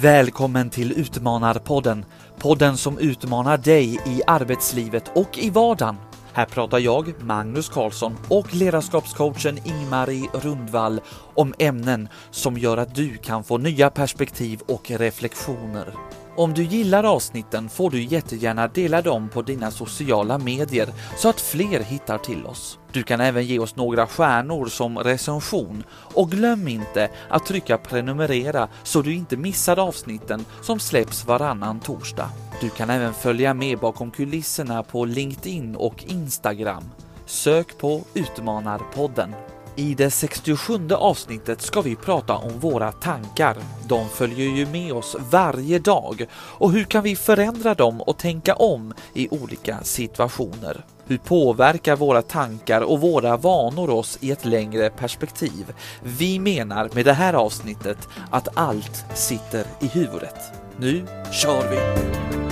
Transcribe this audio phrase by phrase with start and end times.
[0.00, 2.04] Välkommen till Utmanarpodden.
[2.38, 5.96] Podden som utmanar dig i arbetslivet och i vardagen.
[6.36, 11.00] Här pratar jag, Magnus Karlsson och ledarskapscoachen Ingmarie Rundvall
[11.34, 15.94] om ämnen som gör att du kan få nya perspektiv och reflektioner.
[16.36, 21.40] Om du gillar avsnitten får du jättegärna dela dem på dina sociala medier så att
[21.40, 22.78] fler hittar till oss.
[22.92, 28.68] Du kan även ge oss några stjärnor som recension och glöm inte att trycka prenumerera
[28.82, 32.30] så du inte missar avsnitten som släpps varannan torsdag.
[32.60, 36.84] Du kan även följa med bakom kulisserna på LinkedIn och Instagram.
[37.26, 39.34] Sök på Utmanarpodden.
[39.76, 43.56] I det 67 avsnittet ska vi prata om våra tankar.
[43.88, 48.54] De följer ju med oss varje dag och hur kan vi förändra dem och tänka
[48.54, 50.84] om i olika situationer?
[51.06, 55.72] Hur påverkar våra tankar och våra vanor oss i ett längre perspektiv?
[56.02, 60.36] Vi menar med det här avsnittet att allt sitter i huvudet.
[60.78, 62.45] Nu kör vi!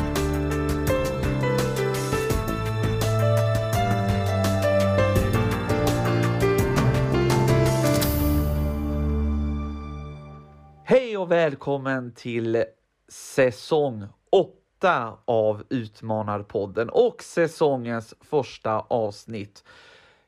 [11.35, 12.65] Välkommen till
[13.09, 19.65] säsong 8 av Utmanarpodden och säsongens första avsnitt.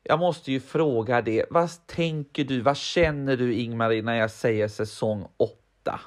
[0.02, 4.68] Jag måste ju fråga det, vad tänker du, vad känner du Ingmarie när jag säger
[4.68, 6.00] säsong 8?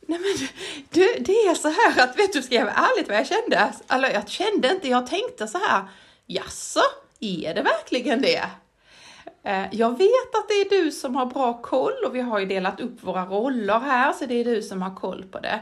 [0.00, 0.48] Nej men
[0.90, 3.58] du, det är så här att, vet du, ska jag vara ärlig vad jag kände?
[3.58, 5.84] Alltså, jag kände inte, jag tänkte så här,
[6.26, 6.82] jaså,
[7.20, 8.42] är det verkligen det?
[9.42, 12.46] Eh, jag vet att det är du som har bra koll och vi har ju
[12.46, 15.60] delat upp våra roller här, så det är du som har koll på det.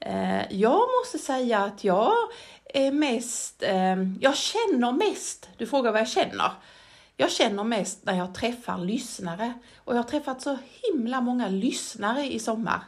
[0.00, 2.12] Eh, jag måste säga att jag
[2.64, 6.50] är mest, eh, jag känner mest, du frågar vad jag känner.
[7.16, 12.24] Jag känner mest när jag träffar lyssnare och jag har träffat så himla många lyssnare
[12.24, 12.80] i sommar.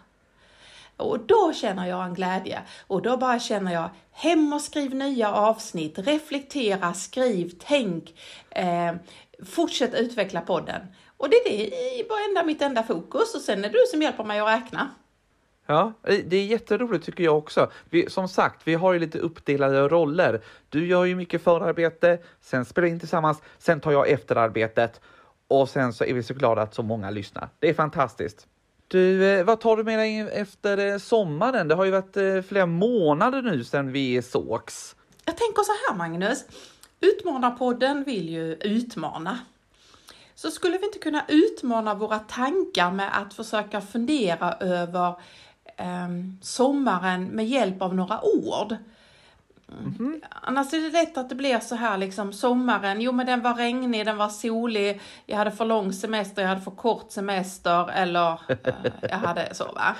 [0.96, 5.32] Och då känner jag en glädje och då bara känner jag hem och skriv nya
[5.32, 8.20] avsnitt, reflektera, skriv, tänk,
[8.50, 8.92] eh,
[9.46, 10.80] fortsätt utveckla podden.
[11.16, 14.02] Och det är det i enda, mitt enda fokus och sen är det du som
[14.02, 14.90] hjälper mig att räkna.
[15.66, 17.70] Ja, det är jätteroligt tycker jag också.
[17.90, 20.40] Vi, som sagt, vi har ju lite uppdelade roller.
[20.68, 25.00] Du gör ju mycket förarbete, sen spelar vi in tillsammans, sen tar jag efterarbetet
[25.48, 27.48] och sen så är vi så glada att så många lyssnar.
[27.58, 28.46] Det är fantastiskt.
[28.88, 31.68] Du, eh, vad tar du med dig efter eh, sommaren?
[31.68, 34.96] Det har ju varit eh, flera månader nu sedan vi sågs.
[35.24, 36.44] Jag tänker så här Magnus,
[37.00, 39.38] Utmanarpodden vill ju utmana.
[40.34, 45.08] Så skulle vi inte kunna utmana våra tankar med att försöka fundera över
[45.76, 46.08] eh,
[46.42, 48.76] sommaren med hjälp av några ord?
[49.78, 50.20] Mm -hmm.
[50.42, 53.54] Annars är det lätt att det blir så här liksom sommaren, jo men den var
[53.54, 58.40] regnig, den var solig, jag hade för lång semester, jag hade för kort semester eller
[58.48, 59.96] eh, jag hade så va.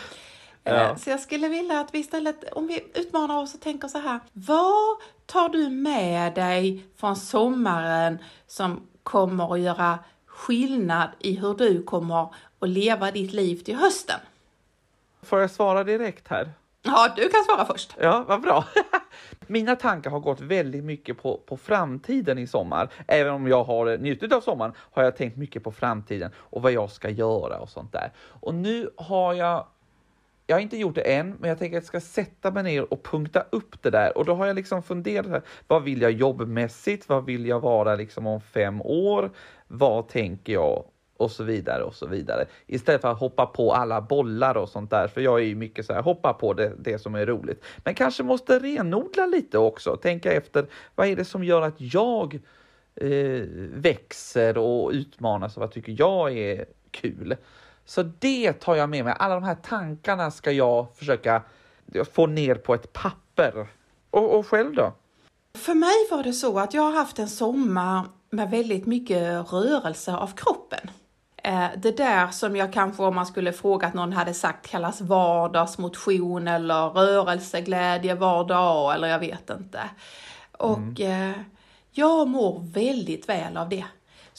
[0.64, 0.72] Ja.
[0.72, 3.98] Eh, så jag skulle vilja att vi istället, om vi utmanar oss och tänker så
[3.98, 11.54] här, vad tar du med dig från sommaren som kommer att göra skillnad i hur
[11.54, 12.22] du kommer
[12.60, 14.20] att leva ditt liv till hösten?
[15.22, 16.52] Får jag svara direkt här?
[16.82, 17.96] Ja, du kan svara först.
[18.00, 18.64] Ja, vad bra.
[19.46, 22.88] Mina tankar har gått väldigt mycket på, på framtiden i sommar.
[23.06, 26.72] Även om jag har njutit av sommaren har jag tänkt mycket på framtiden och vad
[26.72, 28.12] jag ska göra och sånt där.
[28.18, 29.66] Och nu har jag
[30.50, 32.92] jag har inte gjort det än, men jag tänker att jag ska sätta mig ner
[32.92, 34.18] och punkta upp det där.
[34.18, 37.08] Och då har jag liksom funderat, här, vad vill jag jobbmässigt?
[37.08, 39.30] Vad vill jag vara liksom om fem år?
[39.68, 40.84] Vad tänker jag?
[41.16, 42.44] Och så vidare och så vidare.
[42.66, 45.86] Istället för att hoppa på alla bollar och sånt där, för jag är ju mycket
[45.86, 47.64] så här, hoppa på det, det som är roligt.
[47.84, 52.40] Men kanske måste renodla lite också, tänka efter, vad är det som gör att jag
[52.94, 53.42] eh,
[53.74, 57.36] växer och utmanas och vad tycker jag är kul?
[57.90, 59.14] Så det tar jag med mig.
[59.18, 61.42] Alla de här tankarna ska jag försöka
[62.12, 63.66] få ner på ett papper.
[64.10, 64.92] Och, och själv då?
[65.54, 70.14] För mig var det så att jag har haft en sommar med väldigt mycket rörelse
[70.14, 70.90] av kroppen.
[71.36, 76.48] Eh, det där som jag kanske om man skulle frågat någon hade sagt kallas vardagsmotion
[76.48, 79.80] eller rörelseglädje var dag eller jag vet inte.
[80.52, 81.30] Och mm.
[81.30, 81.40] Eh,
[81.92, 83.84] jag mår väldigt väl av det.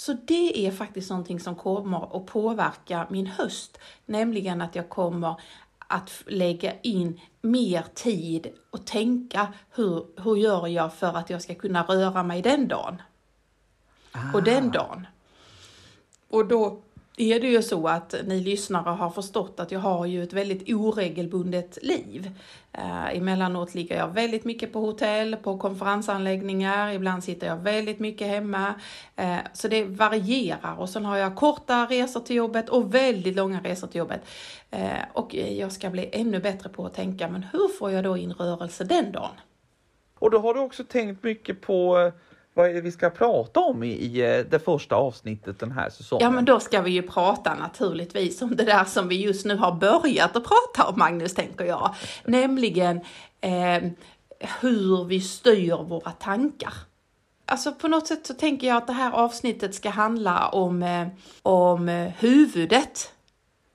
[0.01, 5.35] Så det är faktiskt någonting som kommer att påverka min höst, nämligen att jag kommer
[5.77, 11.55] att lägga in mer tid och tänka hur, hur gör jag för att jag ska
[11.55, 13.01] kunna röra mig den dagen?
[14.11, 14.33] Ah.
[14.33, 15.07] Och den dagen.
[16.29, 16.81] Och då
[17.17, 20.69] är det ju så att ni lyssnare har förstått att jag har ju ett väldigt
[20.69, 22.31] oregelbundet liv.
[22.73, 28.27] Eh, emellanåt ligger jag väldigt mycket på hotell, på konferensanläggningar, ibland sitter jag väldigt mycket
[28.27, 28.73] hemma.
[29.15, 33.61] Eh, så det varierar och sen har jag korta resor till jobbet och väldigt långa
[33.61, 34.21] resor till jobbet.
[34.71, 38.17] Eh, och jag ska bli ännu bättre på att tänka, men hur får jag då
[38.17, 39.35] in rörelse den dagen?
[40.19, 42.13] Och då har du också tänkt mycket på eh,
[42.53, 45.89] vad är det vi ska prata om i, i eh, det första avsnittet den här
[45.89, 46.23] säsongen?
[46.23, 49.55] Ja, men då ska vi ju prata naturligtvis om det där som vi just nu
[49.55, 51.95] har börjat att prata om, Magnus, tänker jag.
[52.25, 53.01] Nämligen
[53.41, 53.83] eh,
[54.61, 56.73] hur vi styr våra tankar.
[57.45, 61.07] Alltså på något sätt så tänker jag att det här avsnittet ska handla om, eh,
[61.41, 63.13] om eh, huvudet.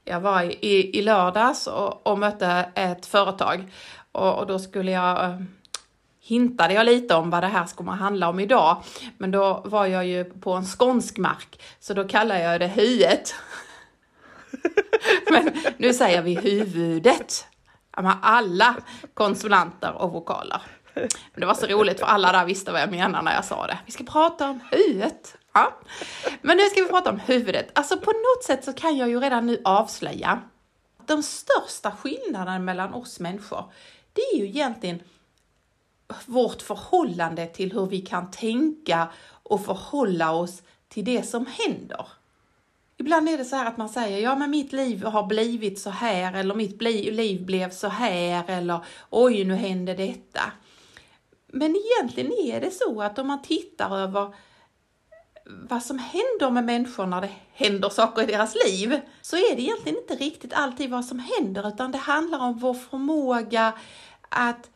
[0.04, 3.72] Jag var i, i lördags och, och mötte ett företag
[4.12, 5.40] och, och då skulle jag eh,
[6.26, 8.82] hintade jag lite om vad det här skulle handla om idag.
[9.18, 13.34] Men då var jag ju på en skånsk mark, så då kallar jag det huet.
[15.30, 17.46] Men nu säger vi huvudet.
[18.22, 18.76] Alla
[19.14, 20.62] konsonanter och vokaler.
[20.94, 23.66] Men det var så roligt för alla där visste vad jag menade när jag sa
[23.66, 23.78] det.
[23.86, 25.36] Vi ska prata om huvudet.
[25.54, 25.72] Ja.
[26.42, 27.78] Men nu ska vi prata om huvudet.
[27.78, 30.40] Alltså på något sätt så kan jag ju redan nu avslöja
[31.06, 33.64] de största skillnaderna mellan oss människor,
[34.12, 35.02] det är ju egentligen
[36.26, 39.08] vårt förhållande till hur vi kan tänka
[39.42, 42.06] och förhålla oss till det som händer.
[42.98, 45.90] Ibland är det så här att man säger, ja men mitt liv har blivit så
[45.90, 48.80] här eller mitt liv blev så här eller
[49.10, 50.40] oj nu hände detta.
[51.46, 54.34] Men egentligen är det så att om man tittar över
[55.44, 59.62] vad som händer med människor när det händer saker i deras liv, så är det
[59.62, 63.72] egentligen inte riktigt alltid vad som händer, utan det handlar om vår förmåga
[64.28, 64.70] att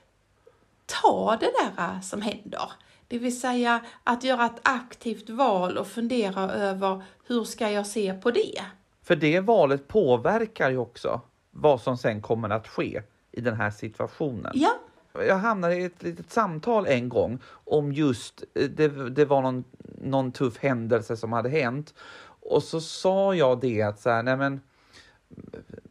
[1.03, 2.73] ta det där som händer.
[3.09, 8.15] Det vill säga att göra ett aktivt val och fundera över hur ska jag se
[8.15, 8.61] på det?
[9.03, 11.21] För det valet påverkar ju också
[11.51, 13.03] vad som sen kommer att ske
[13.33, 14.53] i den här situationen.
[14.55, 14.71] Ja.
[15.13, 19.65] Jag hamnade i ett litet samtal en gång om just, eh, det, det var någon,
[20.01, 21.95] någon tuff händelse som hade hänt
[22.41, 24.61] och så sa jag det att så här, nej men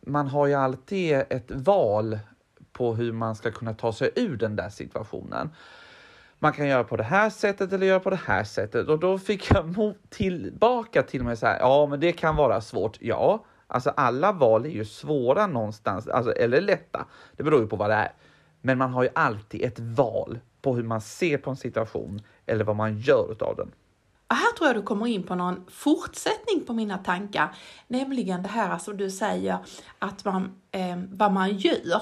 [0.02, 2.20] man har ju alltid ett val
[2.80, 5.50] på hur man ska kunna ta sig ur den där situationen.
[6.40, 9.18] Man kan göra på det här sättet eller göra på det här sättet och då
[9.18, 11.60] fick jag tillbaka till mig så här.
[11.60, 12.98] Ja, men det kan vara svårt.
[13.02, 17.06] Ja, alltså alla val är ju svåra någonstans, alltså, eller lätta.
[17.38, 18.12] Det beror ju på vad det är.
[18.62, 22.64] Men man har ju alltid ett val på hur man ser på en situation eller
[22.64, 23.72] vad man gör av den.
[24.30, 27.56] Här tror jag du kommer in på någon fortsättning på mina tankar,
[27.88, 29.58] nämligen det här som du säger
[30.00, 32.02] att man, eh, vad man gör.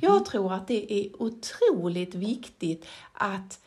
[0.00, 3.60] Jag tror att det är otroligt viktigt att,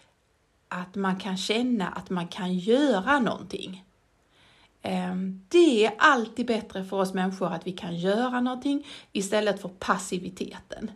[0.68, 3.84] att man kan känna att man kan göra någonting.
[4.82, 9.70] Ehm, det är alltid bättre för oss människor att vi kan göra någonting istället för
[9.70, 10.92] passiviteten.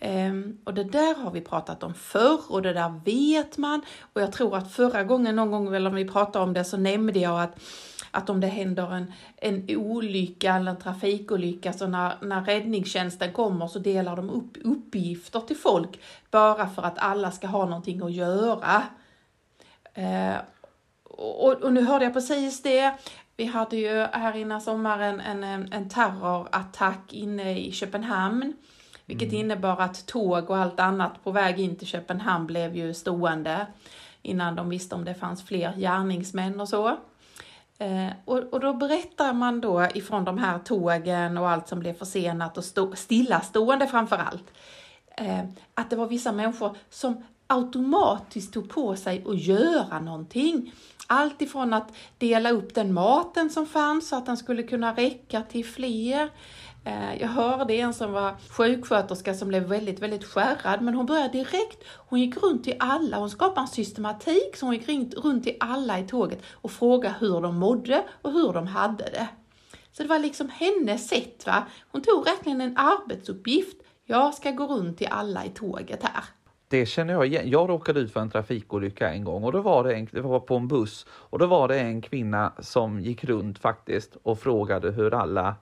[0.00, 3.82] Ehm, och det där har vi pratat om förr och det där vet man.
[4.12, 6.76] Och jag tror att förra gången, någon gång väl om vi pratade om det, så
[6.76, 7.60] nämnde jag att
[8.10, 13.66] att om det händer en, en olycka eller en trafikolycka, så när, när räddningstjänsten kommer
[13.66, 18.12] så delar de upp uppgifter till folk bara för att alla ska ha någonting att
[18.12, 18.82] göra.
[19.94, 20.36] Eh,
[21.04, 22.94] och, och, nu hörde jag precis det.
[23.36, 28.52] Vi hade ju här innan sommaren en, en, en terrorattack inne i Köpenhamn.
[29.06, 29.40] Vilket mm.
[29.40, 33.66] innebar att tåg och allt annat på väg in till Köpenhamn blev ju stående
[34.22, 36.96] innan de visste om det fanns fler gärningsmän och så.
[37.80, 41.92] Eh, och, och, då berättar man då ifrån de här tågen och allt som blev
[41.94, 44.44] försenat och stå, stillastående framför allt,
[45.16, 45.44] eh,
[45.74, 50.72] att det var vissa människor som automatiskt tog på sig att göra någonting.
[51.06, 55.42] Allt ifrån att dela upp den maten som fanns så att den skulle kunna räcka
[55.42, 60.82] till fler, Eh, Eh, jag hörde en som var sjuksköterska som blev väldigt, väldigt skärrad,
[60.82, 64.74] men hon började direkt, hon gick runt till alla, hon skapade en systematik, så hon
[64.74, 64.88] gick
[65.24, 69.28] runt till alla i tåget och frågade hur de mådde och hur de hade det.
[69.92, 71.66] Så det var liksom hennes sätt, va.
[71.92, 73.76] Hon tog verkligen en arbetsuppgift.
[74.06, 76.24] Jag ska gå runt till alla i tåget här.
[76.68, 77.50] Det känner jag igen.
[77.50, 80.40] Jag råkade ut för en trafikolycka en gång och då var det, en, det var
[80.40, 84.90] på en buss och då var det en kvinna som gick runt faktiskt och frågade
[84.90, 85.54] hur alla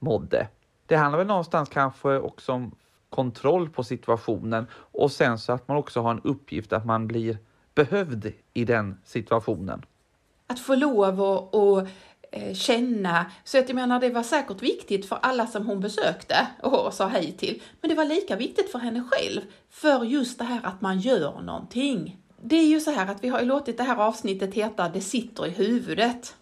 [0.00, 0.48] mådde.
[0.86, 2.74] Det handlar väl någonstans kanske också om
[3.10, 7.38] kontroll på situationen och sen så att man också har en uppgift att man blir
[7.74, 9.82] behövd i den situationen.
[10.46, 11.80] Att få lov att och,
[12.32, 16.46] eh, känna, så att jag menar det var säkert viktigt för alla som hon besökte
[16.62, 19.40] och sa hej till, men det var lika viktigt för henne själv,
[19.70, 22.16] för just det här att man gör någonting.
[22.42, 25.46] Det är ju så här att vi har låtit det här avsnittet heta Det sitter
[25.46, 26.36] i huvudet.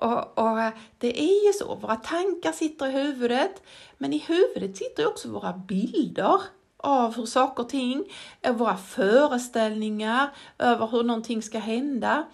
[0.00, 0.58] Och, och
[0.98, 3.62] det är ju så, våra tankar sitter i huvudet,
[3.98, 6.40] men i huvudet sitter också våra bilder
[6.76, 8.04] av hur saker och ting,
[8.42, 10.28] eh, våra föreställningar
[10.58, 12.26] över hur någonting ska hända.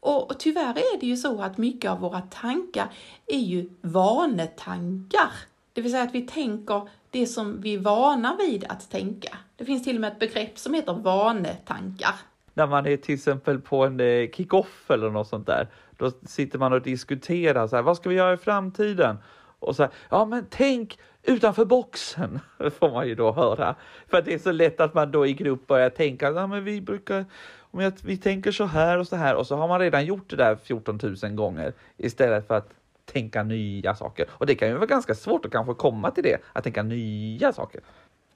[0.00, 2.88] Och, och tyvärr är det ju så att mycket av våra tankar
[3.26, 5.30] är ju vanetankar.
[5.72, 9.38] Det vill säga att vi tänker det som vi är vana vid att tänka.
[9.56, 12.14] Det finns till och med ett begrepp som heter vanetankar.
[12.56, 16.58] När man är till exempel på en eh, kick-off eller något sånt där, då sitter
[16.58, 19.16] man och diskuterar så här, vad ska vi göra i framtiden?
[19.58, 22.40] Och så här, ja men tänk utanför boxen,
[22.78, 23.74] får man ju då höra.
[24.08, 26.80] För det är så lätt att man då i grupp börjar tänka, ja men vi
[26.80, 27.24] brukar,
[27.60, 30.30] om jag, vi tänker så här och så här och så har man redan gjort
[30.30, 32.70] det där 14 000 gånger istället för att
[33.04, 34.26] tänka nya saker.
[34.30, 37.52] Och det kan ju vara ganska svårt att kanske komma till det, att tänka nya
[37.52, 37.80] saker.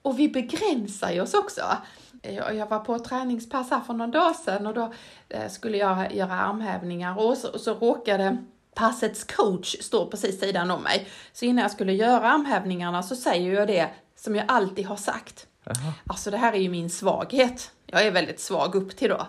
[0.03, 1.63] Och vi begränsar ju oss också.
[2.23, 4.93] Jag var på ett träningspass här för någon dag sedan och då
[5.29, 8.37] eh, skulle jag göra armhävningar och så, och så råkade
[8.75, 11.09] passets coach stå precis sidan om mig.
[11.33, 15.47] Så innan jag skulle göra armhävningarna så säger jag det som jag alltid har sagt.
[15.67, 15.93] Aha.
[16.07, 17.71] Alltså det här är ju min svaghet.
[17.87, 19.27] Jag är väldigt svag upp till då.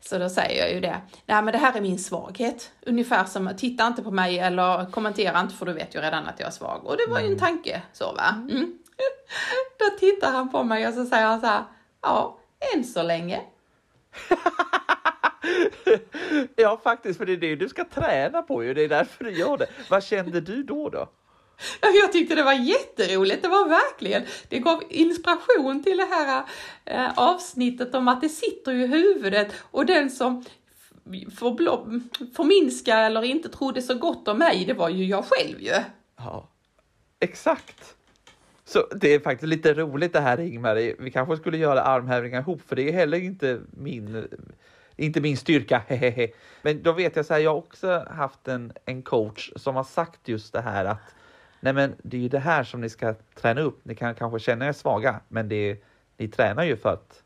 [0.00, 1.00] Så då säger jag ju det.
[1.26, 2.70] Nej men det här är min svaghet.
[2.86, 6.40] Ungefär som, titta inte på mig eller kommentera inte för du vet ju redan att
[6.40, 6.84] jag är svag.
[6.84, 7.38] Och det var ju en mm.
[7.38, 8.28] tanke så va.
[8.28, 8.50] Mm.
[8.50, 8.72] mm.
[9.78, 11.64] Då tittar han på mig och så säger han så här,
[12.02, 12.38] ja,
[12.74, 13.40] än så länge.
[16.56, 18.74] ja, faktiskt, för det är det du ska träna på ju.
[18.74, 19.66] Det är därför du gör det.
[19.90, 20.88] Vad kände du då?
[20.88, 21.08] då?
[21.80, 26.44] Jag tyckte det var jätteroligt, det var verkligen, det gav inspiration till det här
[26.84, 30.44] äh, avsnittet om att det sitter i huvudet och den som
[31.38, 31.56] får
[32.34, 35.74] förminska eller inte trodde så gott om mig, det var ju jag själv ju.
[36.16, 36.48] Ja,
[37.20, 37.96] exakt.
[38.72, 40.74] Så det är faktiskt lite roligt det här Ingmar.
[40.98, 44.28] Vi kanske skulle göra armhävningar ihop för det är heller inte min,
[44.96, 45.82] inte min styrka.
[46.62, 49.84] Men då vet jag så här, jag har också haft en, en coach som har
[49.84, 51.14] sagt just det här att
[51.60, 53.84] nej men det är ju det här som ni ska träna upp.
[53.84, 55.78] Ni kan kanske känna er svaga, men det är,
[56.16, 57.22] ni tränar ju för att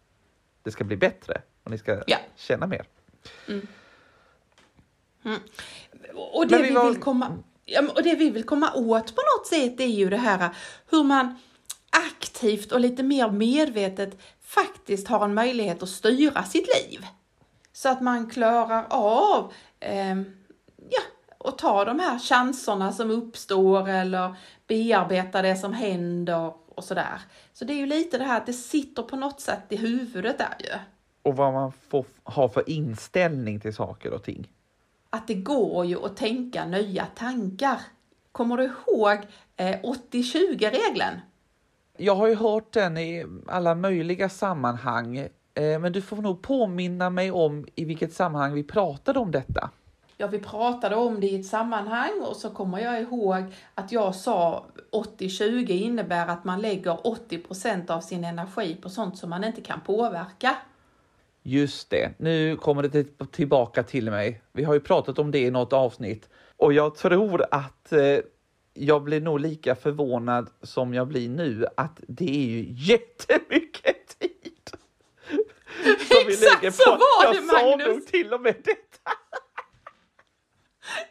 [0.63, 2.17] det ska bli bättre och ni ska ja.
[2.37, 2.87] känna mer.
[3.49, 3.67] Mm.
[5.25, 5.41] Mm.
[6.15, 6.91] Och det vi, vi var...
[6.91, 7.39] vill komma
[7.95, 10.51] och det vi vill komma åt på något sätt är ju det här
[10.91, 11.39] hur man
[11.91, 17.07] aktivt och lite mer medvetet faktiskt har en möjlighet att styra sitt liv.
[17.73, 20.17] Så att man klarar av eh,
[20.89, 21.03] ja,
[21.39, 24.35] att ta de här chanserna som uppstår eller
[24.67, 27.21] bearbeta det som händer och sådär.
[27.53, 30.39] Så det är ju lite det här att det sitter på något sätt i huvudet
[30.39, 30.79] där ju.
[31.23, 34.49] Och vad man får ha för inställning till saker och ting
[35.15, 37.81] att det går ju att tänka nya tankar.
[38.33, 39.19] Kommer du ihåg
[39.57, 41.21] eh, 80-20-regeln?
[41.97, 45.17] Jag har ju hört den i alla möjliga sammanhang,
[45.55, 49.71] eh, men du får nog påminna mig om i vilket sammanhang vi pratade om detta.
[50.17, 53.45] Ja, vi pratade om det i ett sammanhang och så kommer jag ihåg
[53.75, 59.31] att jag sa 80-20 innebär att man lägger 80% av sin energi på sånt som
[59.31, 60.57] man inte kan påverka.
[61.47, 64.43] Just det, nu kommer det tillbaka till mig.
[64.53, 68.19] Vi har ju pratat om det i något avsnitt och jag tror att eh,
[68.75, 74.71] jag blir nog lika förvånad som jag blir nu att det är ju jättemycket tid.
[76.09, 77.81] Som Exakt så var det jag Magnus!
[77.81, 79.11] Jag sa nog till och med detta.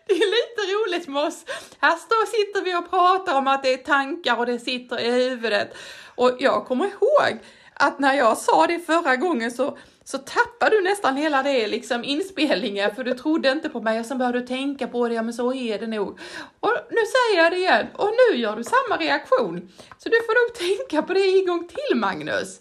[0.08, 1.46] Det är lite roligt med oss.
[1.80, 5.12] Här står, sitter vi och pratar om att det är tankar och det sitter i
[5.12, 5.76] huvudet.
[6.16, 7.40] Och jag kommer ihåg
[7.74, 12.04] att när jag sa det förra gången så så tappade du nästan hela det liksom
[12.04, 15.22] inspelningen för du trodde inte på mig och sen började du tänka på det, ja
[15.22, 16.20] men så är det nog.
[16.60, 19.70] Och nu säger jag det igen och nu gör du samma reaktion.
[19.98, 22.60] Så du får nog tänka på det en gång till Magnus.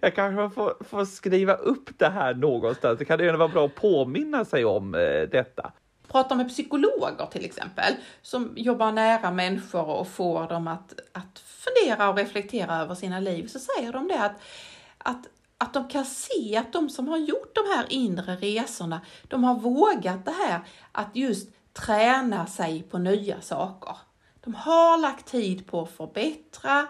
[0.00, 2.98] Jag kanske får, får skriva upp det här någonstans.
[2.98, 5.00] Det kan ju vara bra att påminna sig om eh,
[5.32, 5.72] detta
[6.08, 12.08] pratar med psykologer till exempel, som jobbar nära människor och får dem att, att fundera
[12.08, 14.40] och reflektera över sina liv, så säger de det att,
[14.98, 15.26] att
[15.58, 19.54] att de kan se att de som har gjort de här inre resorna, de har
[19.54, 20.60] vågat det här
[20.92, 23.96] att just träna sig på nya saker.
[24.40, 26.86] De har lagt tid på att förbättra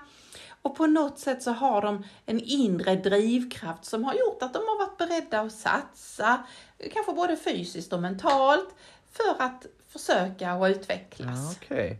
[0.63, 4.59] och på något sätt så har de en inre drivkraft som har gjort att de
[4.59, 6.47] har varit beredda att satsa,
[6.93, 8.69] kanske både fysiskt och mentalt,
[9.13, 11.39] för att försöka och utvecklas.
[11.39, 11.97] Ja, okay.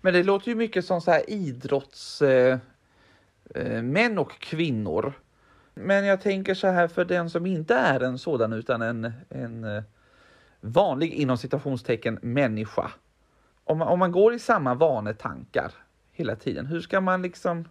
[0.00, 2.60] Men det låter ju mycket som så här idrottsmän
[3.54, 5.14] eh, eh och kvinnor
[5.80, 9.64] men jag tänker så här för den som inte är en sådan utan en, en
[9.64, 9.82] eh,
[10.60, 12.90] vanlig inom citationstecken människa.
[13.64, 15.72] Om man, om man går i samma vanetankar
[16.12, 17.68] hela tiden, hur ska man liksom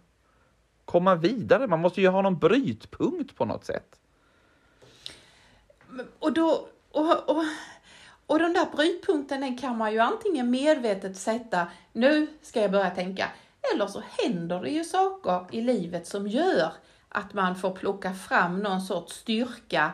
[0.84, 1.66] komma vidare?
[1.66, 4.00] Man måste ju ha någon brytpunkt på något sätt.
[6.18, 7.44] Och då, och, och,
[8.30, 12.90] Och den där brytpunkten den kan man ju antingen medvetet sätta, nu ska jag börja
[12.90, 13.28] tänka,
[13.74, 16.72] eller så händer det ju saker i livet som gör
[17.12, 19.92] att man får plocka fram någon sorts styrka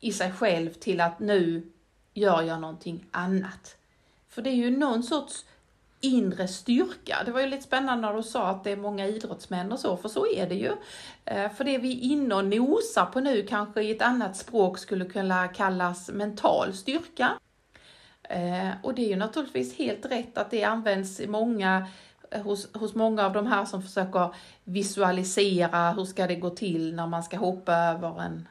[0.00, 1.70] i sig själv till att nu
[2.14, 3.76] gör jag någonting annat.
[4.28, 5.44] För det är ju någon sorts
[6.00, 7.22] inre styrka.
[7.24, 9.96] Det var ju lite spännande när du sa att det är många idrottsmän och så,
[9.96, 10.72] för så är det ju.
[11.24, 14.78] Eh, för det vi är inne och nosar på nu kanske i ett annat språk
[14.78, 17.32] skulle kunna kallas mental styrka.
[18.22, 21.86] Eh, och det är ju naturligtvis helt rätt att det används i många
[22.42, 27.06] hos, hos många av de här som försöker visualisera hur ska det gå till när
[27.06, 28.48] man ska hoppa över en,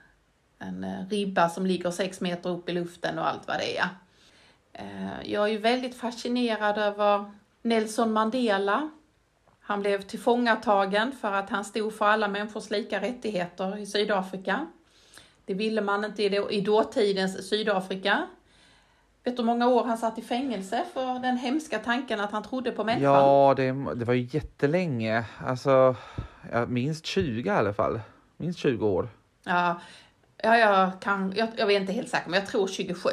[0.59, 3.87] en eh, ribba som ligger sex meter upp i luften och allt vad det är.
[4.73, 8.89] Eh, jag är ju väldigt fascinerad över Nelson Mandela.
[9.59, 14.67] Han blev tillfångatagen för att han stod för alla människors lika rättigheter i Sydafrika.
[15.45, 18.27] Det ville man inte i dåtidens Sydafrika.
[19.23, 22.43] Vet du hur många år han satt i fängelse för den hemska tanken att han
[22.43, 23.13] trodde på människan?
[23.13, 25.25] Ja, det, det var ju jättelänge.
[25.45, 25.95] Alltså,
[26.67, 28.01] minst 20 i alla fall.
[28.37, 29.09] Minst 20 år.
[29.43, 29.81] Ja,
[30.37, 33.09] ja jag, kan, jag, jag vet inte helt säkert, men jag tror 27.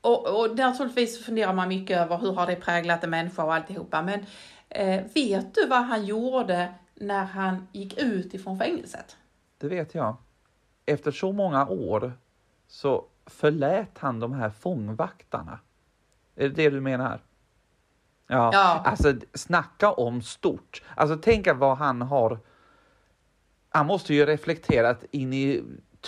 [0.00, 4.02] Och, och naturligtvis funderar man mycket över hur har det präglat en människa och alltihopa.
[4.02, 4.26] Men
[4.68, 9.16] eh, vet du vad han gjorde när han gick ut ifrån fängelset?
[9.58, 10.16] Det vet jag.
[10.86, 12.12] Efter så många år
[12.68, 15.58] så förlät han de här fångvaktarna.
[16.36, 17.20] Är det det du menar?
[18.26, 18.82] Ja, ja.
[18.84, 20.82] alltså snacka om stort.
[20.96, 22.38] Alltså tänk vad han har.
[23.68, 25.64] Han måste ju reflekterat in i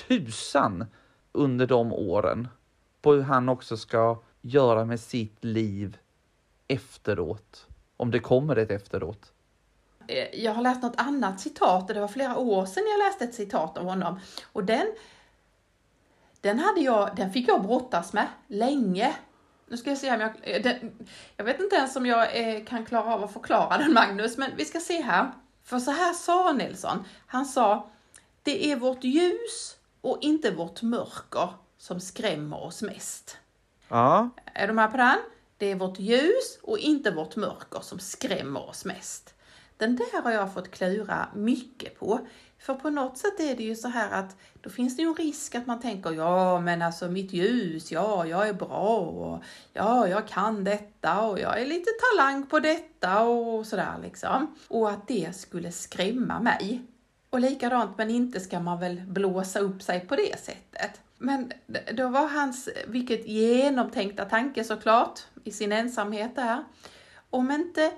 [0.09, 0.85] tusan
[1.33, 2.49] under de åren
[3.03, 5.97] på hur han också ska göra med sitt liv
[6.69, 7.67] efteråt.
[7.97, 9.33] Om det kommer ett efteråt.
[10.09, 13.35] Eh, jag har läst något annat citat det var flera år sedan jag läste ett
[13.35, 14.21] citat av honom.
[14.53, 14.87] Och den,
[16.45, 19.15] den, hade jag, den fick jag brottas med länge.
[19.69, 20.33] Nu ska jag se om jag...
[20.43, 23.93] Eh, den, jag vet inte ens om jag eh, kan klara av att förklara den
[23.93, 25.33] Magnus, men vi ska se här.
[25.65, 27.05] För så här sa Nilsson.
[27.27, 27.91] Han sa,
[28.43, 31.49] det är vårt ljus och inte vårt mörker
[31.79, 33.39] som skrämmer oss mest.
[33.89, 34.31] Ja.
[34.55, 35.19] Är du med på den?
[35.57, 39.35] Det är vårt ljus och inte vårt mörker som skrämmer oss mest.
[39.77, 42.21] Den där har jag fått klura mycket på.
[42.65, 45.15] För på något sätt är det ju så här att då finns det ju en
[45.15, 50.09] risk att man tänker ja men alltså mitt ljus, ja jag är bra och ja
[50.09, 54.55] jag kan detta och jag är lite talang på detta och sådär liksom.
[54.69, 56.83] Och att det skulle skrämma mig.
[57.31, 61.01] Och likadant men inte ska man väl blåsa upp sig på det sättet.
[61.19, 61.53] Men
[61.93, 66.65] då var hans, vilket genomtänkta tanke såklart, i sin ensamhet där.
[67.31, 67.93] Om inte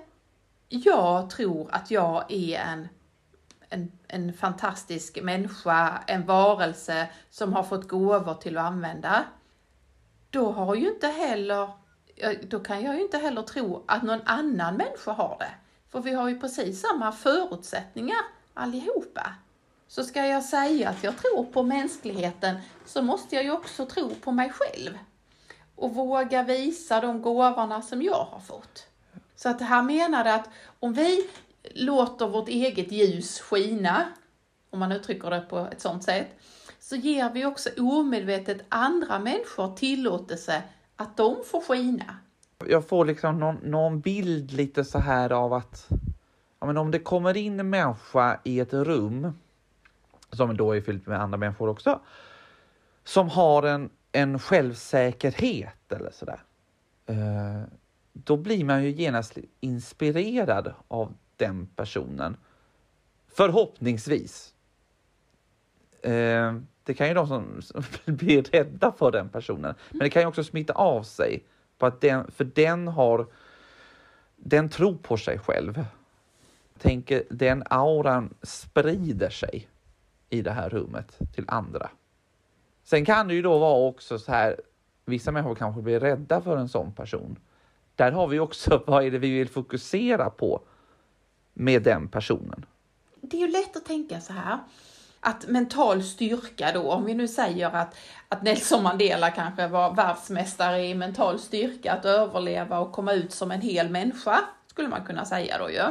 [0.69, 2.87] jag tror att jag är en,
[3.69, 9.25] en, en fantastisk människa, en varelse som har fått gåvor till att använda,
[10.29, 11.69] då har ju inte heller,
[12.47, 15.51] då kan jag ju inte heller tro att någon annan människa har det.
[15.89, 18.19] För vi har ju precis samma förutsättningar
[18.53, 19.33] allihopa.
[19.87, 24.15] Så ska jag säga att jag tror på mänskligheten så måste jag ju också tro
[24.15, 24.97] på mig själv.
[25.75, 28.87] Och våga visa de gåvorna som jag har fått.
[29.35, 30.49] Så att det här menade att
[30.79, 31.29] om vi
[31.75, 34.05] låter vårt eget ljus skina,
[34.69, 36.27] om man uttrycker det på ett sådant sätt,
[36.79, 40.63] så ger vi också omedvetet andra människor tillåtelse
[40.95, 42.17] att de får skina.
[42.65, 45.87] Jag får liksom någon, någon bild lite så här av att
[46.59, 49.31] ja, men om det kommer in en människa i ett rum
[50.31, 51.99] som då är fyllt med andra människor också,
[53.03, 56.43] som har en, en självsäkerhet eller sådär.
[57.05, 57.63] Eh,
[58.13, 62.37] då blir man ju genast inspirerad av den personen.
[63.27, 64.53] Förhoppningsvis.
[66.01, 67.83] Eh, det kan ju de som, som
[68.15, 71.43] blir rädda för den personen, men det kan ju också smitta av sig
[71.77, 73.27] på att den, för den har,
[74.35, 75.85] den tror på sig själv.
[76.79, 79.67] Tänker den auran sprider sig
[80.29, 81.89] i det här rummet till andra.
[82.83, 84.61] Sen kan det ju då vara också så här,
[85.05, 87.39] vissa människor kanske blir rädda för en sån person.
[87.95, 90.61] Där har vi också, vad är det vi vill fokusera på
[91.57, 92.65] med den personen?
[93.21, 94.59] Det är ju lätt att tänka så här,
[95.19, 97.95] att mental styrka då, om vi nu säger att,
[98.29, 103.51] att Nelson Mandela kanske var världsmästare i mental styrka, att överleva och komma ut som
[103.51, 105.83] en hel människa, skulle man kunna säga då ju.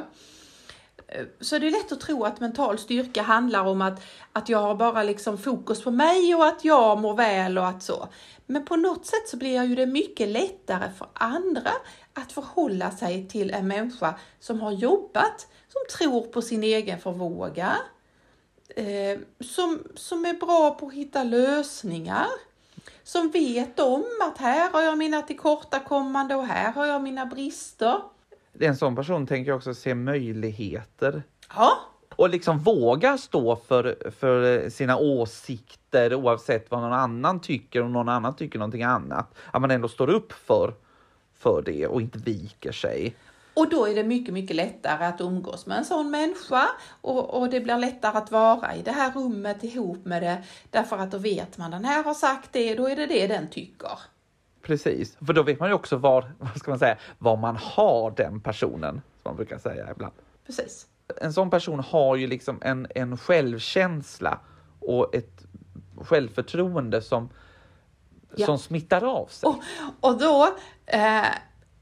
[1.40, 4.74] Så det är lätt att tro att mental styrka handlar om att, att jag har
[4.74, 8.08] bara liksom fokus på mig och att jag mår väl och att så.
[8.46, 11.70] Men på något sätt så blir ju det mycket lättare för andra
[12.14, 17.76] att förhålla sig till en människa som har jobbat, som tror på sin egen förmåga,
[18.68, 22.26] eh, som, som är bra på att hitta lösningar,
[23.02, 28.00] som vet om att här har jag mina tillkortakommande och här har jag mina brister.
[28.60, 31.22] En sån person tänker också se möjligheter
[31.54, 31.78] Ja,
[32.16, 38.08] och liksom våga stå för, för sina åsikter oavsett vad någon annan tycker och någon
[38.08, 39.34] annan tycker någonting annat.
[39.50, 40.74] Att man ändå står upp för,
[41.38, 43.14] för det och inte viker sig.
[43.54, 46.68] och då är det mycket, mycket lättare att umgås med en sån människa
[47.00, 50.98] och, och det blir lättare att vara i det här rummet ihop med det därför
[50.98, 53.98] att då vet man den här har sagt det, då är det det den tycker.
[54.66, 58.10] Precis, för då vet man ju också var, vad ska man säga, var man har
[58.10, 60.14] den personen, som man brukar säga ibland.
[60.46, 60.86] Precis.
[61.20, 64.40] En sån person har ju liksom en, en självkänsla
[64.80, 65.42] och ett
[66.02, 67.28] självförtroende som,
[68.36, 68.46] Ja.
[68.46, 69.46] som smittar av sig.
[69.48, 69.56] Och,
[70.00, 71.26] och då eh,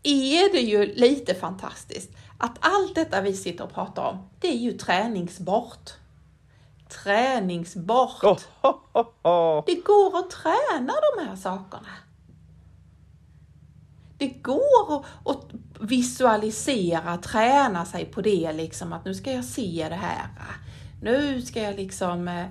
[0.02, 4.56] är det ju lite fantastiskt att allt detta vi sitter och pratar om, det är
[4.58, 5.90] ju träningsbart.
[6.88, 8.24] Träningsbart.
[8.24, 9.62] Oh, ho, ho.
[9.66, 11.88] Det går att träna de här sakerna.
[14.24, 15.44] Det går att,
[15.80, 20.28] visualisera, träna sig på det liksom att nu ska jag se det här.
[21.02, 22.46] Nu ska jag liksom eh,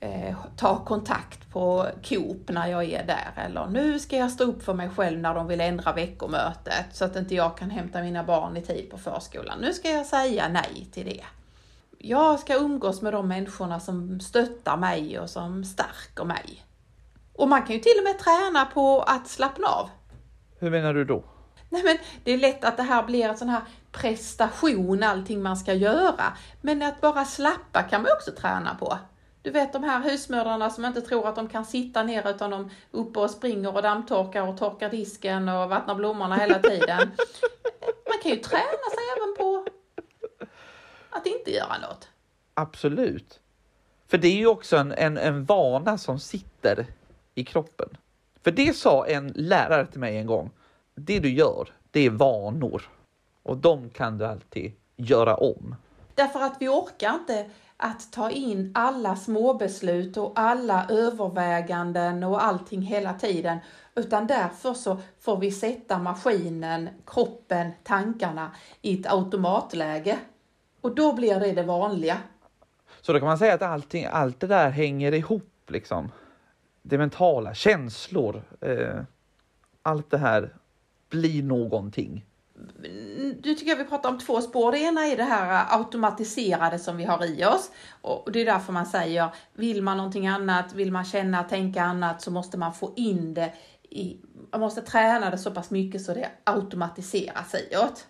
[0.00, 4.62] eh, ta kontakt på Coop när jag är där eller nu ska jag stå upp
[4.62, 8.24] för mig själv när de vill ändra veckomötet så att inte jag kan hämta mina
[8.24, 9.58] barn i tid på förskolan.
[9.60, 11.24] Nu ska jag säga nej till det.
[11.98, 16.64] Jag ska umgås med de människorna som stöttar mig och som stärker mig.
[17.32, 19.90] Och man kan ju till och med träna på att slappna av.
[20.62, 21.24] Hur menar du då?
[21.68, 25.56] Nej men det är lätt att det här blir en sån här prestation, allting man
[25.56, 26.36] ska göra.
[26.60, 28.98] Men att bara slappa kan man också träna på.
[29.42, 32.70] Du vet de här husmödrarna som inte tror att de kan sitta ner utan de
[32.90, 36.98] uppe och springer och dammtorkar och torkar disken och vattnar blommorna hela tiden.
[38.08, 39.66] Man kan ju träna sig även på
[41.10, 42.08] att inte göra något.
[42.54, 43.40] Absolut.
[44.08, 46.86] För det är ju också en, en, en vana som sitter
[47.34, 47.88] i kroppen.
[48.44, 50.50] För det sa en lärare till mig en gång.
[50.94, 52.82] Det du gör, det är vanor.
[53.42, 55.74] Och de kan du alltid göra om.
[56.14, 62.82] Därför att vi orkar inte att ta in alla småbeslut och alla överväganden och allting
[62.82, 63.58] hela tiden.
[63.94, 68.50] Utan därför så får vi sätta maskinen, kroppen, tankarna
[68.82, 70.18] i ett automatläge.
[70.80, 72.18] Och då blir det det vanliga.
[73.00, 76.10] Så då kan man säga att allting, allt det där hänger ihop liksom.
[76.82, 79.02] Det mentala, känslor, eh,
[79.82, 80.56] allt det här
[81.08, 82.24] blir någonting.
[83.42, 84.72] Du tycker jag vi pratar om två spår.
[84.72, 87.70] Det ena är det här automatiserade som vi har i oss.
[88.00, 92.22] Och det är därför man säger, vill man någonting annat, vill man känna, tänka annat
[92.22, 94.16] så måste man få in det i,
[94.50, 98.06] man måste träna det så pass mycket så det automatiseras iåt.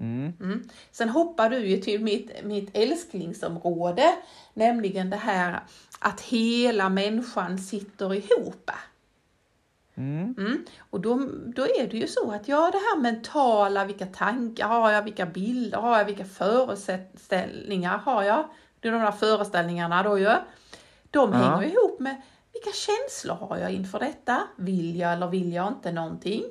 [0.00, 0.32] Mm.
[0.40, 0.68] Mm.
[0.90, 4.14] Sen hoppar du ju till mitt, mitt älsklingsområde,
[4.54, 5.60] nämligen det här
[5.98, 8.70] att hela människan sitter ihop.
[9.94, 10.34] Mm.
[10.38, 10.64] Mm.
[10.90, 14.90] Och då, då är det ju så att ja, det här mentala, vilka tankar har
[14.90, 18.48] jag, vilka bilder har jag, vilka föreställningar har jag?
[18.80, 20.24] Det är de där föreställningarna då ju.
[21.10, 21.38] De Ja.
[21.38, 24.42] hänger ihop med vilka känslor har jag inför detta?
[24.56, 26.42] Vill jag eller vill jag inte någonting?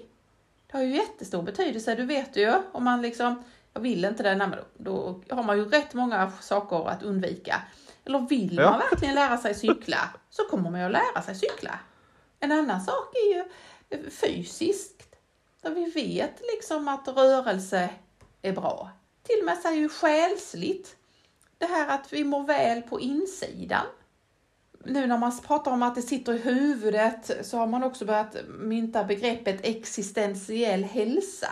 [0.71, 4.35] Det har ju jättestor betydelse, du vet ju om man liksom, jag vill inte det,
[4.35, 7.61] nej, då, då har man ju rätt många saker att undvika.
[8.05, 8.69] Eller vill Ja.
[8.71, 9.97] man verkligen lära sig cykla
[10.29, 11.79] så kommer man ju att lära sig cykla.
[12.39, 13.45] En annan sak är ju
[14.09, 15.03] fysiskt.
[15.61, 17.89] Där vi vet liksom att rörelse
[18.41, 18.89] är bra.
[19.23, 20.95] Till och med säger ju själsligt.
[21.57, 23.85] Det här att vi mår väl på insidan.
[24.83, 28.35] Nu när man pratar om att det sitter i huvudet så har man också börjat
[28.47, 31.49] mynta begreppet existentiell hälsa.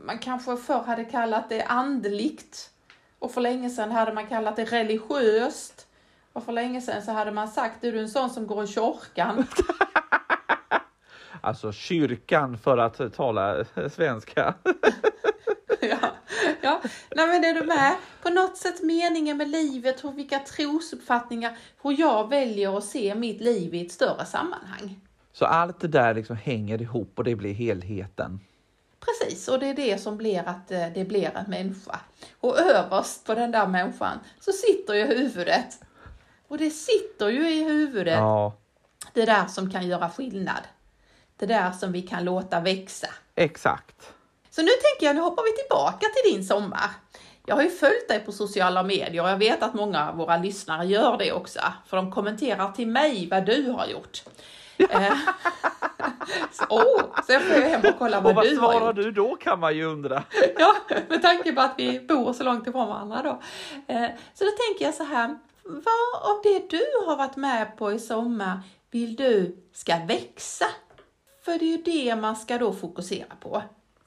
[0.00, 2.70] Man kanske förr hade kallat det andligt
[3.18, 5.86] och för länge sedan hade man kallat det religiöst.
[6.32, 8.66] Och för länge sedan så hade man sagt, är du en sån som går i
[8.66, 9.46] kyrkan?
[11.44, 14.54] Alltså kyrkan för att tala svenska.
[15.90, 16.12] ja,
[16.60, 16.80] ja.
[17.14, 17.96] Nej, men är du med?
[18.22, 23.40] På något sätt meningen med livet, hur, vilka trosuppfattningar, hur jag väljer att se mitt
[23.40, 25.00] liv i ett större sammanhang.
[25.32, 28.40] Så allt det där liksom hänger ihop och det blir helheten.
[29.00, 32.00] Precis, och det är det som blir att eh, det blir en människa.
[32.40, 35.80] Och överst på den där människan så sitter ju huvudet.
[36.48, 38.56] Och det sitter ju i huvudet, Ja,
[39.12, 40.62] det där som kan göra skillnad.
[41.36, 43.08] Det där som vi kan låta växa.
[43.34, 44.12] exakt.
[44.54, 46.90] Så nu tänker jag, nu hoppar vi tillbaka till din sommar.
[47.46, 50.36] Jag har ju följt dig på sociala medier och jag vet att många av våra
[50.36, 54.22] lyssnare gör det också, för de kommenterar till mig vad du har gjort.
[54.90, 55.12] Eh,
[56.52, 58.86] så, oh, så jag får ju hem och kolla Och vad vad du har svarar
[58.86, 58.96] gjort.
[58.96, 60.22] du då kan man ju undra.
[60.58, 60.76] Ja,
[61.08, 63.42] med tanke på att vi bor så långt ifrån varandra då.
[63.94, 67.92] Eh, så då tänker jag så här, vad av det du har varit med på
[67.92, 68.60] i sommar
[68.90, 70.66] vill du ska växa?
[71.44, 73.62] För det är ju det man ska då fokusera på.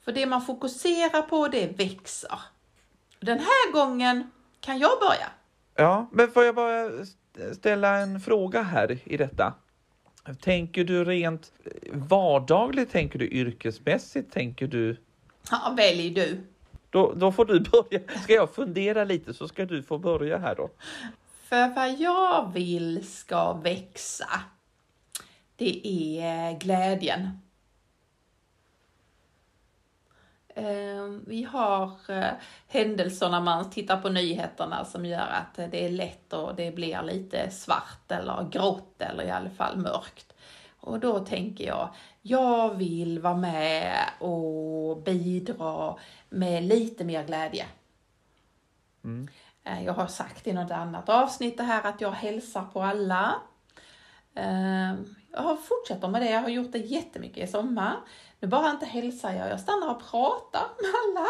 [0.06, 2.40] För det man fokuserar på, det växer.
[3.20, 5.30] Den här gången kan jag börja.
[5.74, 6.90] Ja, men får jag bara
[7.54, 9.54] ställa en fråga här i detta?
[10.40, 11.52] Tänker du rent
[11.92, 12.92] vardagligt?
[12.92, 14.32] Tänker du yrkesmässigt?
[14.32, 14.96] Tänker du?
[15.50, 16.40] Ja, välj du.
[16.90, 18.00] Då, då får du börja.
[18.22, 20.70] Ska jag fundera lite så ska du få börja här då.
[21.42, 24.28] För vad jag vill ska växa,
[25.56, 25.86] det
[26.20, 27.30] är glädjen.
[31.26, 32.32] Vi har eh,
[32.68, 37.02] händelser när man tittar på nyheterna som gör att det är lätt och det blir
[37.02, 40.32] lite svart eller grått eller i alla fall mörkt.
[40.80, 41.88] Och då tänker jag,
[42.22, 45.96] jag vill vara med och bidra
[46.28, 47.66] med lite mer glädje.
[49.04, 49.28] Mm.
[49.64, 53.34] Eh, jag har sagt i något annat avsnitt det här att jag hälsar på alla.
[55.36, 57.96] Jag fortsätter med det, jag har gjort det jättemycket i sommar.
[58.40, 61.28] Nu bara inte hälsar jag, jag stannar och pratar med alla.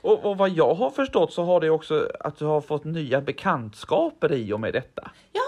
[0.00, 3.20] Och, och, vad jag har förstått så har det också att du har fått nya
[3.20, 5.10] bekantskaper i och med detta.
[5.32, 5.42] Ja,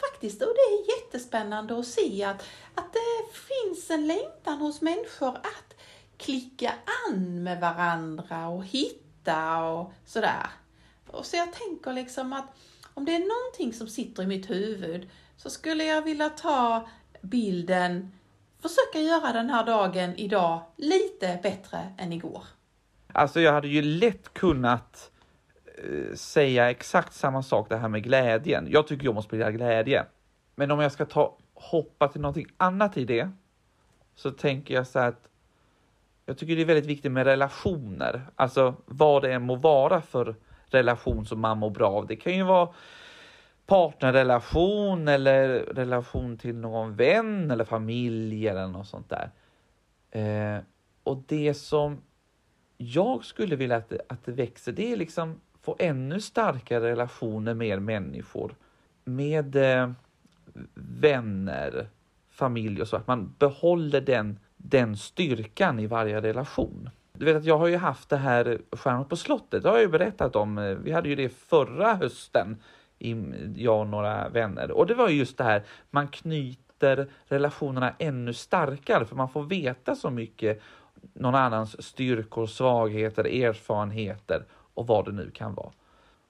[0.00, 0.42] faktiskt.
[0.42, 2.42] Och det är jättespännande att se att,
[2.74, 5.74] att det finns en längtan hos människor att
[6.16, 6.72] klicka
[7.08, 10.46] an med varandra och hitta och sådär.
[11.10, 12.44] Och så jag tänker liksom att
[12.94, 15.08] om det är någonting som sitter i mitt huvud
[15.42, 16.88] så skulle jag vilja ta
[17.20, 18.12] bilden,
[18.62, 22.42] försöka göra den här dagen idag lite bättre än igår.
[23.12, 25.10] Alltså jag hade ju lätt kunnat
[25.64, 28.66] eh, säga exakt samma sak det här med glädjen.
[28.70, 30.04] Jag tycker jag måste sprida glädje.
[30.54, 33.30] Men om jag ska ta hoppa till någonting annat i det
[34.14, 35.28] så tänker jag så här att
[36.26, 40.36] jag tycker det är väldigt viktigt med relationer, alltså vad det än må vara för
[40.66, 42.06] relation som man mår bra av.
[42.06, 42.68] Det kan ju vara
[43.70, 49.30] partnerrelation eller relation till någon vän eller familj eller något sånt där.
[50.10, 50.62] Eh,
[51.02, 51.98] och det som
[52.76, 57.54] jag skulle vilja att det, att det växer, det är liksom få ännu starkare relationer
[57.54, 58.54] med människor,
[59.04, 59.90] med eh,
[60.74, 61.88] vänner,
[62.30, 66.90] familj och så, att man behåller den, den styrkan i varje relation.
[67.12, 69.84] Du vet att jag har ju haft det här Stjärnor på slottet, det har jag
[69.84, 70.78] ju berättat om.
[70.82, 72.56] Vi hade ju det förra hösten,
[73.56, 74.70] jag och några vänner.
[74.70, 79.94] Och det var just det här, man knyter relationerna ännu starkare för man får veta
[79.94, 80.62] så mycket
[81.12, 85.72] någon annans styrkor, svagheter, erfarenheter och vad det nu kan vara.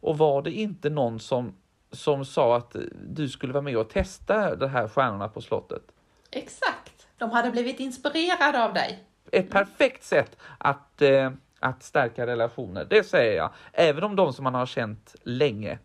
[0.00, 1.54] Och var det inte någon som,
[1.92, 2.76] som sa att
[3.08, 5.82] du skulle vara med och testa de här Stjärnorna på slottet?
[6.30, 11.30] Exakt, de hade blivit inspirerade av dig ett perfekt sätt att, eh,
[11.60, 13.50] att stärka relationer, det säger jag.
[13.72, 15.78] Även om de som man har känt länge.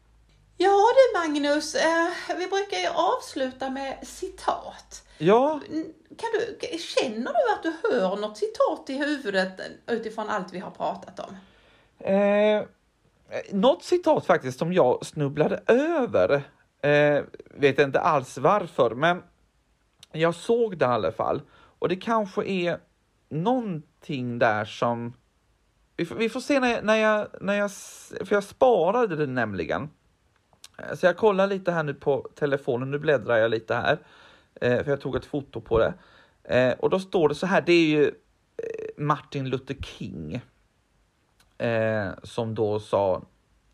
[0.57, 5.07] Ja du Magnus, eh, vi brukar ju avsluta med citat.
[5.17, 5.59] Ja.
[6.17, 10.71] Kan du, känner du att du hör något citat i huvudet utifrån allt vi har
[10.71, 11.35] pratat om?
[12.07, 12.63] Eh,
[13.51, 16.43] något citat faktiskt som jag snubblade över.
[16.81, 19.23] Eh, vet inte alls varför, men
[20.11, 21.41] jag såg det i alla fall.
[21.79, 22.79] Och det kanske är
[23.29, 25.13] någonting där som...
[25.97, 27.71] Vi får, vi får se när jag, när jag, när jag...
[28.27, 29.89] För jag sparade det nämligen.
[30.95, 33.97] Så jag kollar lite här nu på telefonen, nu bläddrar jag lite här.
[34.61, 35.93] Eh, för jag tog ett foto på det.
[36.43, 38.13] Eh, och då står det så här, det är ju eh,
[38.97, 40.41] Martin Luther King.
[42.23, 43.21] som då sa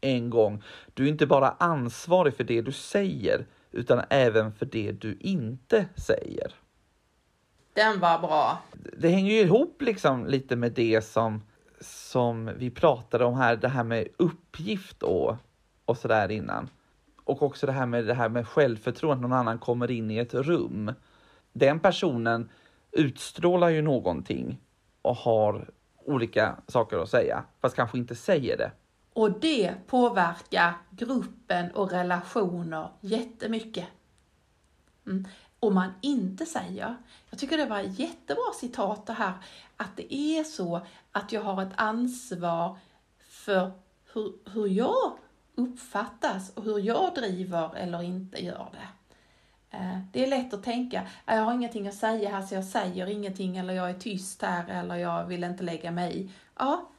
[0.01, 4.91] en gång, du är inte bara ansvarig för det du säger, utan även för det
[4.91, 6.53] du inte säger.
[7.73, 8.61] Den var bra.
[8.97, 11.43] Det hänger ju ihop liksom lite med det som,
[11.81, 15.35] som vi pratade om här, det här med uppgift och,
[15.85, 16.69] och sådär innan.
[17.23, 20.33] Och också det här med det här med självförtroende, någon annan kommer in i ett
[20.33, 20.93] rum.
[21.53, 22.49] Den personen
[22.91, 24.57] utstrålar ju någonting
[25.01, 25.69] och har
[26.05, 28.71] olika saker att säga, fast kanske inte säger det.
[29.13, 33.87] Och det påverkar gruppen och relationer jättemycket.
[35.07, 35.25] Mm
[35.61, 36.95] om man inte säger.
[37.29, 39.33] Jag tycker det var ett jättebra citat det här,
[39.77, 40.81] att det är så
[41.11, 42.77] att jag har ett ansvar
[43.19, 43.71] för
[44.13, 45.17] hur, hur jag
[45.61, 48.87] uppfattas och hur jag driver eller inte gör det.
[49.71, 52.65] Eh, det är lätt att tänka, äh, jag har ingenting att säga här så jag
[52.65, 56.29] säger ingenting eller jag är tyst här eller jag vill inte lägga mig i.
[56.59, 56.89] Ja,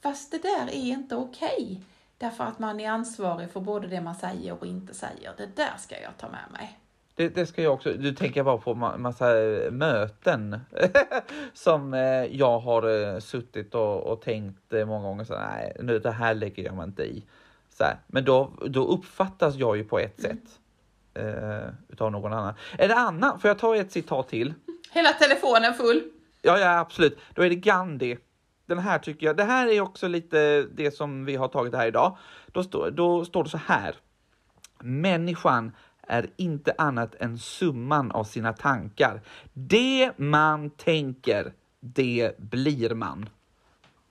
[0.00, 1.48] fast det där är inte okej.
[1.58, 1.76] Okay,
[2.18, 5.32] därför att man är ansvarig för både det man säger och inte säger.
[5.36, 6.78] Det där ska jag ta med mig.
[7.14, 7.92] Det, det, ska jag också.
[7.92, 10.60] Du tänker bara på massa eh, möten
[11.52, 16.34] som eh, jag har suttit och, och tänkt många gånger så nej, nu det här
[16.34, 17.24] lägger jag mig inte i.
[17.78, 17.96] Så här.
[18.06, 20.36] Men då, då uppfattas jag ju på ett mm.
[20.36, 20.58] sätt.
[21.14, 22.54] eh, utav någon annan.
[22.78, 23.38] Är det Anna?
[23.38, 24.54] Får jag ta ett citat till?
[24.90, 26.02] Hela telefonen full.
[26.42, 27.18] Ja, ja, absolut.
[27.34, 28.18] Då är det Gandhi.
[28.66, 31.86] Den här tycker jag, det här är också lite det som vi har tagit här
[31.86, 32.16] idag.
[32.46, 33.96] Då, stå, då står det så här.
[34.80, 39.20] Människan är inte annat än summan av sina tankar.
[39.52, 43.28] Det man tänker, det blir man.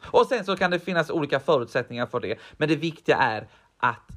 [0.05, 4.11] Och sen så kan det finnas olika förutsättningar för det, men det viktiga är att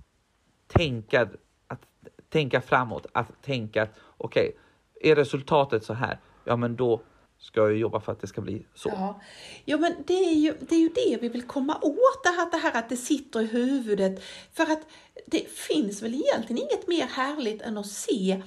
[0.66, 1.28] tänka,
[1.66, 1.80] att
[2.28, 7.02] tänka framåt, att tänka att okej, okay, är resultatet så här, ja men då
[7.38, 8.88] ska jag jobba för att det ska bli så.
[8.88, 9.20] Ja,
[9.64, 12.50] ja men det är, ju, det är ju det vi vill komma åt, det här,
[12.50, 14.22] det här att det sitter i huvudet.
[14.52, 14.80] För att
[15.26, 18.42] det finns väl egentligen inget mer härligt än att se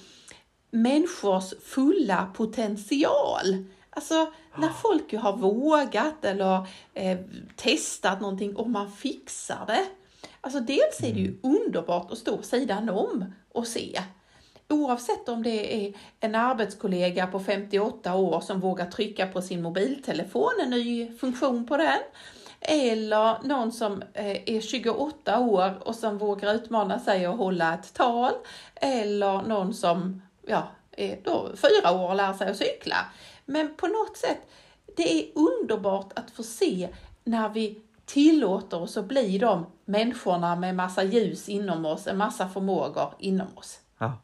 [0.71, 3.65] människors fulla potential.
[3.89, 7.17] Alltså när folk ju har vågat eller eh,
[7.55, 9.85] testat någonting och man fixar det.
[10.41, 11.39] Alltså dels är det ju mm.
[11.43, 14.01] underbart att stå sidan om och se.
[14.69, 20.51] Oavsett om det är en arbetskollega på 58 år som vågar trycka på sin mobiltelefon,
[20.61, 21.99] en ny funktion på den,
[22.61, 27.93] eller någon som eh, är 28 år och som vågar utmana sig att hålla ett
[27.93, 28.31] tal,
[28.75, 32.97] eller någon som ja, är då fyra år och lär sig att cykla.
[33.51, 34.37] Men på något sätt,
[34.97, 36.89] det är underbart att få se
[37.23, 42.49] när vi tillåter oss att bli de människorna med massa ljus inom oss, en massa
[42.49, 43.79] förmågor inom oss.
[43.97, 44.21] Ja.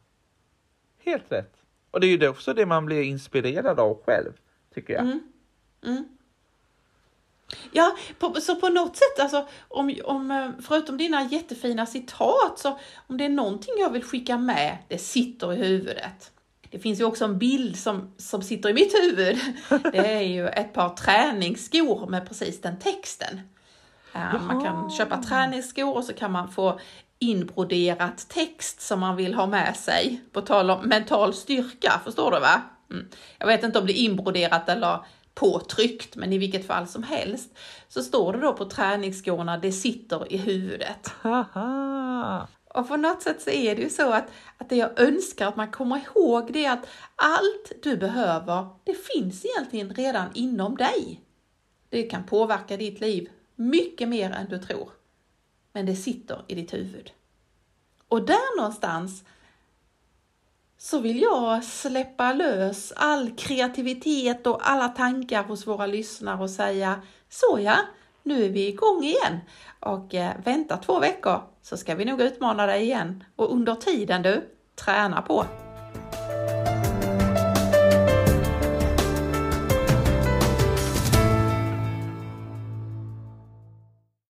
[0.98, 1.54] Helt rätt.
[1.90, 4.32] Och det är ju också det man blir inspirerad av själv,
[4.74, 5.02] tycker jag.
[5.02, 5.20] Mm.
[5.84, 6.08] Mm.
[7.72, 12.78] Ja, på, så på något sätt, alltså, om, om, eh, förutom dina jättefina citat, så
[13.06, 16.32] om det är någonting jag vill skicka med, det sitter i huvudet.
[16.70, 19.38] Det finns ju också en bild som, som sitter i mitt huvud.
[19.92, 23.40] Det är ju ett par träningsskor med precis den texten.
[24.12, 24.38] Jaha.
[24.38, 26.80] Man kan köpa träningsskor och så kan man få
[27.18, 30.20] inbroderat text som man vill ha med sig.
[30.32, 32.62] På tal om mental styrka, förstår du va?
[32.90, 33.06] Mm.
[33.38, 35.04] Jag vet inte om det är inbroderat eller
[35.34, 40.32] påtryckt, men i vilket fall som helst så står det då på träningsskorna, det sitter
[40.32, 41.12] i huvudet.
[42.78, 45.56] Och på något sätt så är det ju så att, att det jag önskar att
[45.56, 46.86] man kommer ihåg det är att
[47.16, 51.20] allt du behöver, det finns egentligen redan inom dig.
[51.88, 54.90] Det kan påverka ditt liv mycket mer än du tror.
[55.72, 57.12] Men det sitter i ditt huvud.
[58.08, 59.24] Och där någonstans
[60.76, 67.02] så vill jag släppa lös all kreativitet och alla tankar hos våra lyssnare och säga
[67.28, 67.78] så ja,
[68.28, 69.40] nu är vi igång igen.
[69.80, 73.24] Och eh, vänta två veckor så ska vi nog utmana dig igen.
[73.36, 75.44] Och under tiden du, träna på.